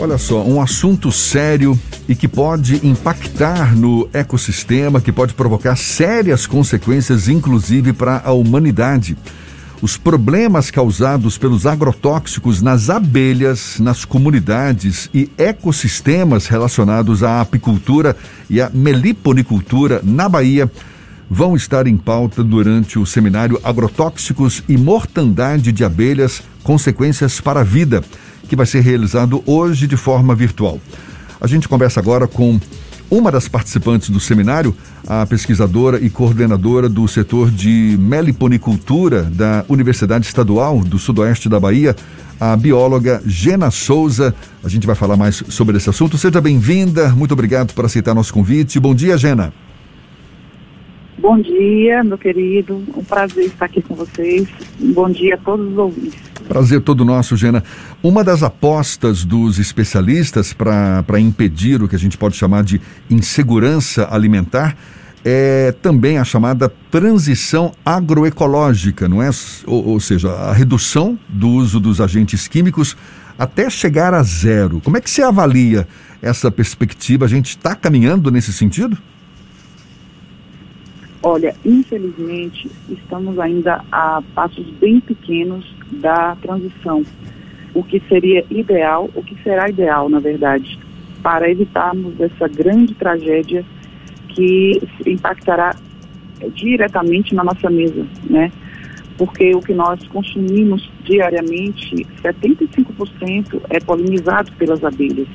[0.00, 1.76] Olha só, um assunto sério
[2.08, 9.18] e que pode impactar no ecossistema, que pode provocar sérias consequências, inclusive para a humanidade.
[9.82, 18.16] Os problemas causados pelos agrotóxicos nas abelhas, nas comunidades e ecossistemas relacionados à apicultura
[18.48, 20.70] e à meliponicultura na Bahia
[21.28, 27.64] vão estar em pauta durante o seminário Agrotóxicos e Mortandade de Abelhas Consequências para a
[27.64, 28.02] Vida
[28.48, 30.80] que vai ser realizado hoje de forma virtual.
[31.40, 32.58] A gente conversa agora com
[33.10, 40.26] uma das participantes do seminário, a pesquisadora e coordenadora do setor de meliponicultura da Universidade
[40.26, 41.96] Estadual do Sudoeste da Bahia,
[42.38, 44.34] a bióloga Gena Souza.
[44.62, 46.18] A gente vai falar mais sobre esse assunto.
[46.18, 48.78] Seja bem-vinda, muito obrigado por aceitar nosso convite.
[48.78, 49.52] Bom dia, Gena.
[51.18, 52.80] Bom dia, meu querido.
[52.96, 54.48] Um prazer estar aqui com vocês.
[54.78, 56.20] Bom dia a todos os ouvintes.
[56.46, 57.62] Prazer todo nosso, Gena.
[58.02, 64.08] Uma das apostas dos especialistas para impedir o que a gente pode chamar de insegurança
[64.10, 64.76] alimentar
[65.24, 69.28] é também a chamada transição agroecológica, não é?
[69.66, 72.96] Ou, ou, seja, a redução do uso dos agentes químicos
[73.36, 74.80] até chegar a zero.
[74.80, 75.86] Como é que você avalia
[76.22, 77.24] essa perspectiva?
[77.24, 78.96] A gente está caminhando nesse sentido?
[81.22, 87.02] Olha, infelizmente, estamos ainda a passos bem pequenos da transição.
[87.74, 90.78] O que seria ideal, o que será ideal, na verdade,
[91.22, 93.64] para evitarmos essa grande tragédia
[94.28, 95.74] que impactará
[96.54, 98.52] diretamente na nossa mesa, né?
[99.16, 105.26] Porque o que nós consumimos diariamente, 75% é polinizado pelas abelhas.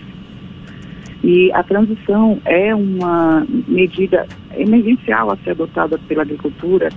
[1.24, 6.90] E a transição é uma medida emergencial a ser adotada pela agricultura,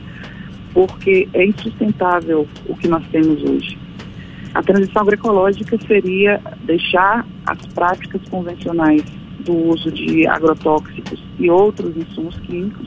[0.75, 3.79] porque é insustentável o que nós temos hoje.
[4.53, 9.05] A transição agroecológica seria deixar as práticas convencionais
[9.45, 12.87] do uso de agrotóxicos e outros insumos químicos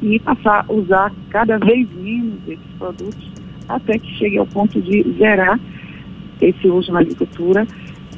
[0.00, 3.32] e passar a usar cada vez menos esses produtos
[3.68, 5.58] até que chegue ao ponto de zerar
[6.40, 7.66] esse uso na agricultura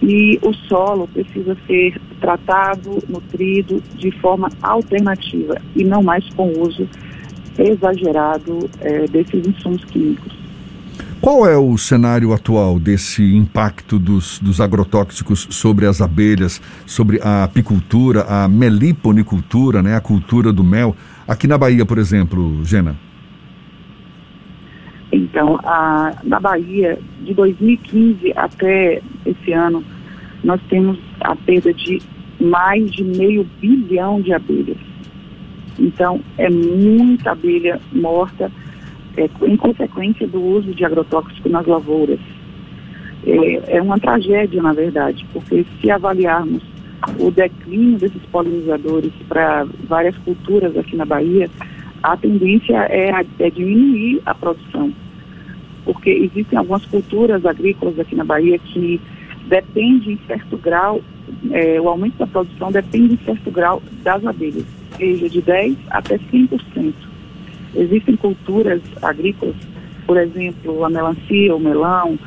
[0.02, 6.88] e o solo precisa ser tratado, nutrido de forma alternativa e não mais com uso
[7.58, 10.36] exagerado é, desses insumos químicos.
[11.20, 17.44] Qual é o cenário atual desse impacto dos, dos agrotóxicos sobre as abelhas, sobre a
[17.44, 20.94] apicultura, a meliponicultura, né, a cultura do mel?
[21.26, 22.96] Aqui na Bahia, por exemplo, Gena.
[25.16, 29.82] Então, a, na Bahia, de 2015 até esse ano,
[30.44, 32.02] nós temos a perda de
[32.38, 34.76] mais de meio bilhão de abelhas.
[35.78, 38.52] Então, é muita abelha morta
[39.16, 42.20] é, em consequência do uso de agrotóxico nas lavouras.
[43.26, 46.62] É, é uma tragédia, na verdade, porque se avaliarmos
[47.18, 51.48] o declínio desses polinizadores para várias culturas aqui na Bahia,
[52.02, 54.92] a tendência é, é diminuir a produção.
[55.86, 59.00] Porque existem algumas culturas agrícolas aqui na Bahia que
[59.46, 61.00] depende em certo grau,
[61.50, 64.64] é, o aumento da produção depende em certo grau das abelhas,
[64.98, 66.92] seja de 10% até 100%.
[67.74, 69.56] Existem culturas agrícolas,
[70.06, 72.18] por exemplo, a melancia, o melão,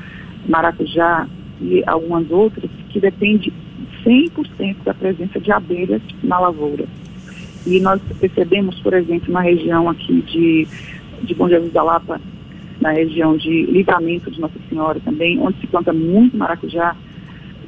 [0.47, 1.28] maracujá
[1.62, 3.52] e algumas outras, que dependem
[4.06, 6.86] 100% da presença de abelhas na lavoura.
[7.66, 10.68] E nós percebemos, por exemplo, na região aqui de,
[11.24, 12.22] de Bom Jesus da Lapa,
[12.79, 16.95] na região de Livramento de Nossa Senhora também, onde se planta muito maracujá,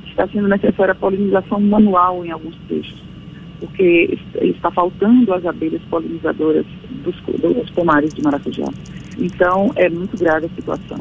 [0.07, 3.01] está sendo necessária a polinização manual em alguns trechos,
[3.59, 6.65] porque está faltando as abelhas polinizadoras
[7.03, 8.67] dos, dos pomares de maracujá.
[9.17, 10.99] Então, é muito grave a situação.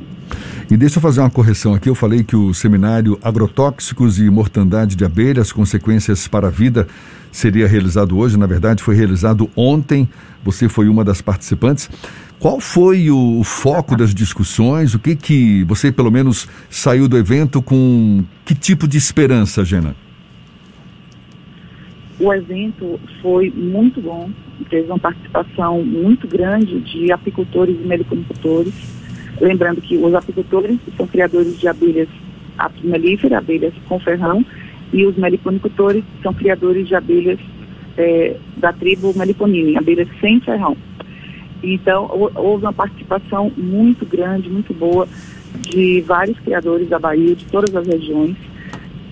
[0.71, 1.89] E deixa eu fazer uma correção aqui.
[1.89, 6.87] Eu falei que o seminário Agrotóxicos e Mortandade de Abelhas, Consequências para a Vida,
[7.33, 8.39] seria realizado hoje.
[8.39, 10.09] Na verdade, foi realizado ontem.
[10.45, 11.91] Você foi uma das participantes.
[12.39, 14.95] Qual foi o foco das discussões?
[14.95, 19.97] O que que você pelo menos saiu do evento com que tipo de esperança, Gena?
[22.21, 24.31] O evento foi muito bom,
[24.69, 29.00] teve uma participação muito grande de apicultores e meliponicultores.
[29.41, 32.09] Lembrando que os apicultores são criadores de abelhas
[32.83, 34.45] melíferas, abelhas com ferrão,
[34.93, 37.39] e os meliponicultores são criadores de abelhas
[37.97, 40.77] é, da tribo meliponine, abelhas sem ferrão.
[41.63, 45.07] Então, houve uma participação muito grande, muito boa,
[45.61, 48.37] de vários criadores da Bahia, de todas as regiões.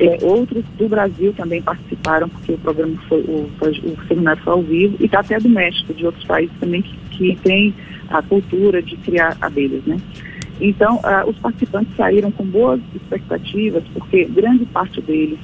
[0.00, 4.62] É, outros do Brasil também participaram, porque o programa foi, o, o seminário foi ao
[4.62, 7.74] vivo, e está até do México, de outros países também que, que tem
[8.08, 9.98] a cultura de criar abelhas, né?
[10.60, 15.38] Então, uh, os participantes saíram com boas expectativas, porque grande parte deles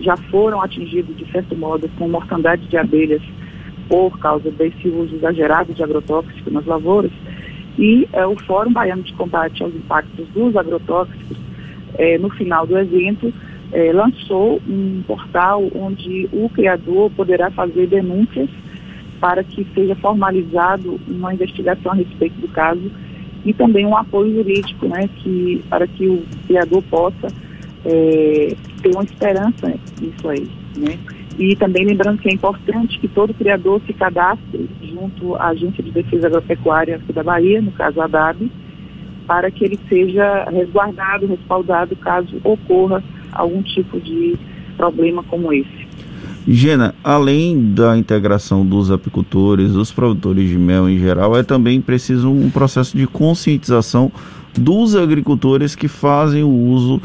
[0.00, 3.22] já foram atingidos, de certo modo, com mortandade de abelhas
[3.88, 7.10] por causa desse uso exagerado de agrotóxicos nas lavouras.
[7.78, 11.36] E é, o Fórum Baiano de Combate aos Impactos dos Agrotóxicos,
[11.96, 13.32] é, no final do evento,
[13.72, 18.50] é, lançou um portal onde o criador poderá fazer denúncias
[19.20, 22.90] para que seja formalizado uma investigação a respeito do caso
[23.44, 27.28] e também um apoio jurídico, né, que, para que o criador possa
[27.84, 30.98] é, ter uma esperança nisso aí, né.
[31.38, 35.92] E também lembrando que é importante que todo criador se cadastre junto à Agência de
[35.92, 38.50] Defesa Agropecuária aqui da Bahia, no caso a ADAB,
[39.24, 44.36] para que ele seja resguardado, respaldado caso ocorra algum tipo de
[44.76, 45.87] problema como esse.
[46.50, 52.30] Gena, além da integração dos apicultores, dos produtores de mel em geral, é também preciso
[52.30, 54.10] um processo de conscientização
[54.54, 57.02] dos agricultores que fazem o uso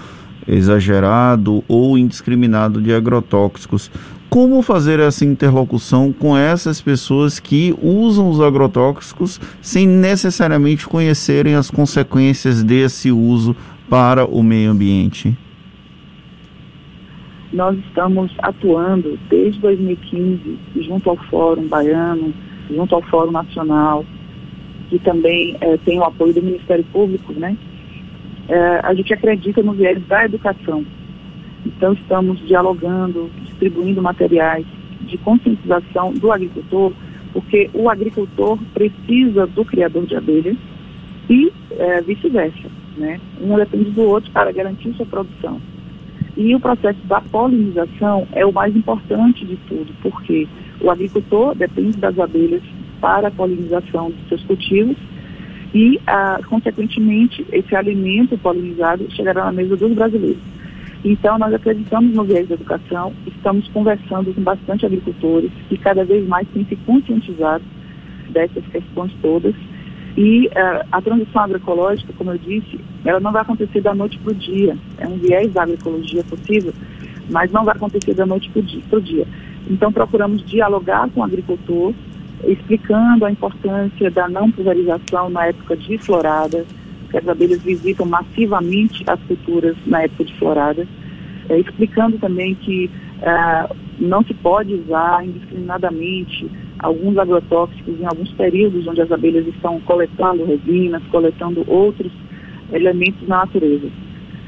[0.48, 3.92] exagerado ou indiscriminado de agrotóxicos.
[4.30, 11.70] Como fazer essa interlocução com essas pessoas que usam os agrotóxicos sem necessariamente conhecerem as
[11.70, 13.54] consequências desse uso
[13.90, 15.38] para o meio ambiente?
[17.54, 22.34] Nós estamos atuando desde 2015 junto ao Fórum Baiano,
[22.70, 24.04] junto ao Fórum Nacional,
[24.90, 27.56] que também é, tem o apoio do Ministério Público, né?
[28.50, 30.84] É, a gente acredita no viés da educação.
[31.66, 34.66] Então estamos dialogando, distribuindo materiais
[35.02, 36.92] de conscientização do agricultor,
[37.32, 40.58] porque o agricultor precisa do criador de abelhas
[41.30, 42.68] e é, vice-versa,
[42.98, 43.20] né?
[43.40, 45.62] Um depende do outro para garantir sua produção.
[46.36, 50.48] E o processo da polinização é o mais importante de tudo, porque
[50.82, 52.64] o agricultor depende das abelhas
[53.00, 54.98] para a polinização dos seus cultivos
[55.74, 60.42] e, ah, consequentemente, esse alimento polinizado chegará na mesa dos brasileiros.
[61.04, 66.28] Então, nós acreditamos no viés da educação, estamos conversando com bastante agricultores que cada vez
[66.28, 67.64] mais têm se conscientizado
[68.30, 69.54] dessas questões todas
[70.16, 74.32] e uh, a transição agroecológica, como eu disse, ela não vai acontecer da noite para
[74.32, 74.78] o dia.
[75.00, 76.74] É um viés da agroecologia possível,
[77.30, 79.26] mas não vai acontecer da noite para o dia.
[79.68, 81.94] Então, procuramos dialogar com o agricultor,
[82.44, 86.66] explicando a importância da não pulverização na época de florada,
[87.10, 90.88] que as abelhas visitam massivamente as culturas na época de florada,
[91.50, 92.90] é, explicando também que
[93.20, 96.50] uh, não se pode usar indiscriminadamente
[96.84, 102.12] alguns agrotóxicos em alguns períodos onde as abelhas estão coletando resinas, coletando outros
[102.72, 103.88] elementos na natureza.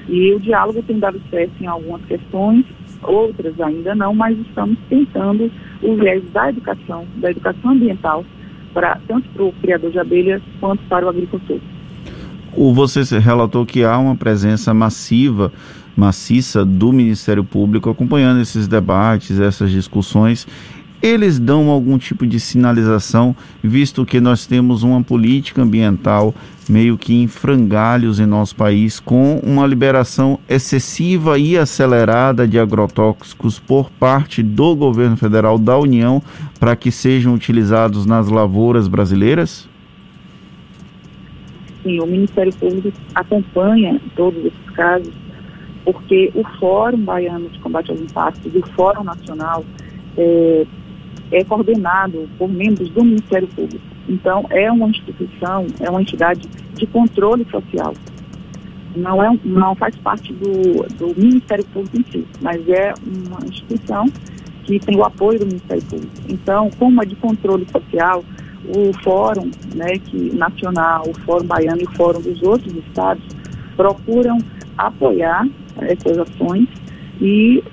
[0.07, 2.65] E o diálogo tem dado certo em algumas questões,
[3.01, 5.49] outras ainda não, mas estamos tentando
[5.81, 8.23] o viés da educação, da educação ambiental,
[8.73, 11.59] para, tanto para o criador de abelhas quanto para o agricultor.
[12.73, 15.51] Você relatou que há uma presença massiva,
[15.95, 20.45] maciça do Ministério Público acompanhando esses debates, essas discussões
[21.05, 26.33] eles dão algum tipo de sinalização, visto que nós temos uma política ambiental
[26.67, 33.59] meio que em frangalhos em nosso país, com uma liberação excessiva e acelerada de agrotóxicos
[33.59, 36.23] por parte do governo federal da União
[36.59, 39.69] para que sejam utilizados nas lavouras brasileiras?
[41.83, 45.13] Sim, o Ministério Público acompanha todos esses casos,
[45.83, 49.63] porque o Fórum Baiano de Combate aos Impactos e o Fórum Nacional
[50.17, 50.65] é,
[51.31, 53.83] é coordenado por membros do Ministério Público.
[54.07, 57.93] Então, é uma instituição, é uma entidade de controle social.
[58.95, 64.05] Não, é, não faz parte do, do Ministério Público em si, mas é uma instituição
[64.63, 66.13] que tem o apoio do Ministério Público.
[66.29, 68.23] Então, como é de controle social,
[68.67, 73.23] o Fórum né, que, Nacional, o Fórum Baiano e o Fórum dos outros estados
[73.75, 74.37] procuram
[74.77, 75.47] apoiar
[75.81, 76.67] essas ações
[77.21, 77.63] e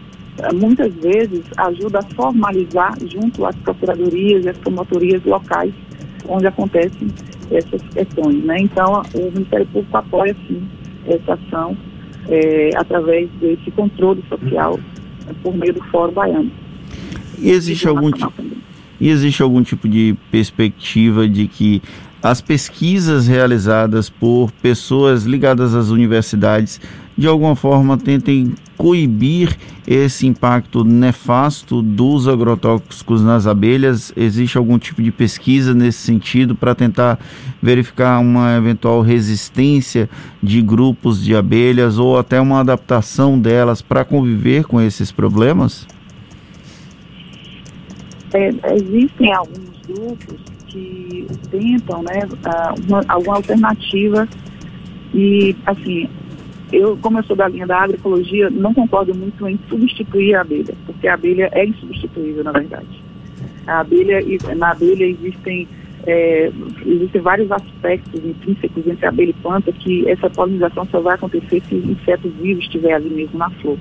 [0.55, 5.73] muitas vezes ajuda a formalizar junto às procuradorias e às promotorias locais
[6.27, 7.09] onde acontecem
[7.51, 8.43] essas questões.
[8.45, 8.61] Né?
[8.61, 10.62] Então, o Ministério Público apoia, sim,
[11.07, 11.77] essa ação
[12.29, 14.79] é, através desse controle social
[15.29, 16.51] é, por meio do Fórum Baiano.
[17.39, 18.11] E existe algum,
[19.01, 21.83] e existe algum tipo de perspectiva de que
[22.23, 26.81] as pesquisas realizadas por pessoas ligadas às universidades
[27.17, 34.12] de alguma forma tentem coibir esse impacto nefasto dos agrotóxicos nas abelhas?
[34.17, 37.19] Existe algum tipo de pesquisa nesse sentido para tentar
[37.61, 40.09] verificar uma eventual resistência
[40.43, 45.87] de grupos de abelhas ou até uma adaptação delas para conviver com esses problemas?
[48.33, 52.21] É, existem alguns grupos que tentam né,
[52.89, 54.29] uma, alguma alternativa
[55.15, 56.09] e, assim,
[56.73, 60.75] eu, como eu sou da linha da agroecologia, não concordo muito em substituir a abelha,
[60.87, 63.03] porque a abelha é insubstituível, na verdade.
[63.67, 64.21] A abelha,
[64.57, 65.69] na abelha existem,
[66.07, 66.51] é,
[66.87, 71.75] existem vários aspectos intrínsecos entre abelha e planta que essa polinização só vai acontecer se
[71.75, 73.79] o inseto vivo estiver ali mesmo na flor.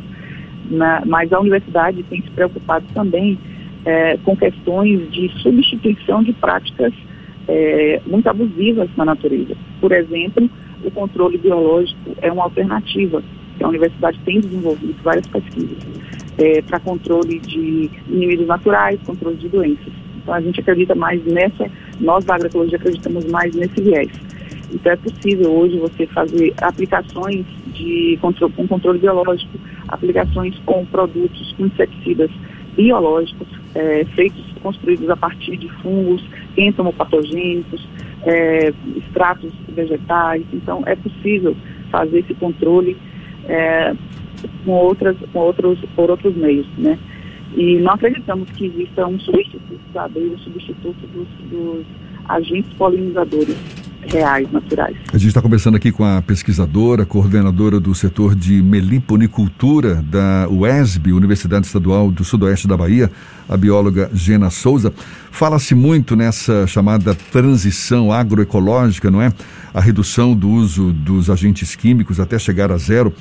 [0.70, 3.39] Na, mas a universidade tem se preocupado também
[3.85, 6.93] é, com questões de substituição de práticas
[7.47, 9.55] é, muito abusivas na natureza.
[9.79, 10.50] Por exemplo,
[10.83, 13.23] o controle biológico é uma alternativa
[13.57, 15.77] que a universidade tem desenvolvido várias pesquisas
[16.38, 19.93] é, para controle de inimigos naturais, controle de doenças.
[20.21, 21.69] Então a gente acredita mais nessa,
[22.00, 24.09] nós da agroecologia acreditamos mais nesse viés.
[24.71, 31.53] Então é possível hoje você fazer aplicações de controle, com controle biológico, aplicações com produtos,
[31.59, 32.31] inseticidas
[32.75, 36.24] biológicos, é, feitos, construídos a partir de fungos,
[36.58, 37.88] entomopatogênicos,
[38.24, 40.44] é, extratos vegetais.
[40.54, 41.56] Então, é possível
[41.90, 42.98] fazer esse controle
[43.46, 43.94] é,
[44.66, 46.98] com, outras, com outros, por outros meios, né?
[47.56, 51.86] E não acreditamos que exista um substituto da abelha, um substituto dos, dos
[52.30, 53.58] agentes polinizadores
[54.08, 54.96] reais, naturais.
[55.13, 61.13] A gente está conversando aqui com a pesquisadora, coordenadora do setor de meliponicultura da UESB,
[61.13, 63.12] Universidade Estadual do Sudoeste da Bahia,
[63.48, 64.93] a bióloga Gena Souza.
[65.31, 69.31] Fala-se muito nessa chamada transição agroecológica, não é?
[69.74, 73.13] A redução do uso dos agentes químicos até chegar a zero.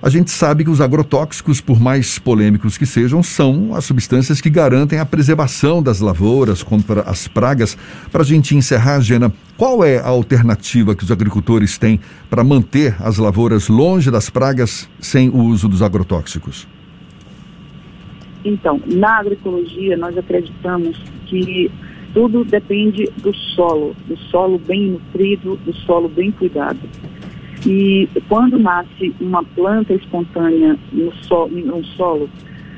[0.00, 4.48] A gente sabe que os agrotóxicos, por mais polêmicos que sejam, são as substâncias que
[4.48, 7.76] garantem a preservação das lavouras contra as pragas.
[8.12, 11.98] Para a gente encerrar, Gena, qual é a alternativa que os agricultores têm
[12.30, 16.68] para manter as lavouras longe das pragas sem o uso dos agrotóxicos?
[18.44, 21.72] Então, na agroecologia, nós acreditamos que
[22.14, 26.78] tudo depende do solo, do solo bem nutrido, do solo bem cuidado.
[27.66, 32.28] E quando nasce uma planta espontânea no, so, no solo,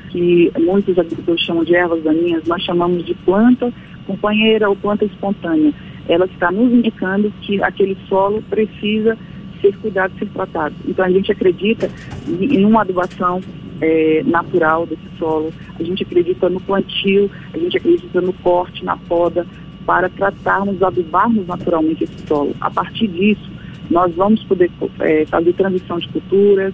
[0.09, 3.71] que muitos agricultores chamam de ervas daninhas, nós chamamos de planta
[4.05, 5.73] companheira ou planta espontânea.
[6.07, 9.17] Ela está nos indicando que aquele solo precisa
[9.61, 10.75] ser cuidado, ser tratado.
[10.87, 11.89] Então a gente acredita
[12.27, 13.39] em uma adubação
[13.79, 18.97] é, natural desse solo, a gente acredita no plantio, a gente acredita no corte, na
[18.97, 19.45] poda,
[19.85, 22.55] para tratarmos, adubarmos naturalmente esse solo.
[22.59, 23.49] A partir disso,
[23.91, 24.71] nós vamos poder
[25.01, 26.73] é, fazer transição de culturas,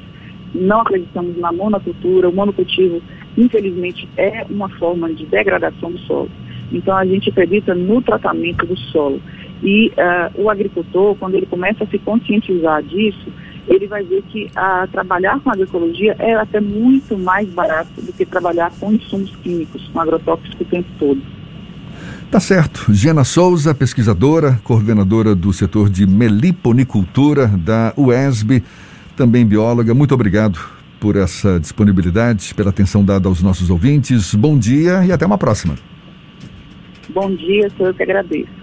[0.54, 3.02] não acreditamos na monocultura, o monocultivo,
[3.36, 6.30] infelizmente, é uma forma de degradação do solo.
[6.72, 9.22] Então, a gente acredita no tratamento do solo.
[9.64, 13.32] E uh, o agricultor, quando ele começa a se conscientizar disso,
[13.68, 18.26] ele vai ver que uh, trabalhar com agroecologia é até muito mais barato do que
[18.26, 21.37] trabalhar com insumos químicos, com agrotóxicos o tempo todo.
[22.30, 22.94] Tá certo.
[22.94, 28.64] Gena Souza, pesquisadora, coordenadora do setor de meliponicultura da UESB,
[29.16, 29.94] também bióloga.
[29.94, 30.60] Muito obrigado
[31.00, 34.36] por essa disponibilidade, pela atenção dada aos nossos ouvintes.
[34.36, 35.76] Bom dia e até uma próxima.
[37.10, 38.57] Bom dia, sou eu que agradeço.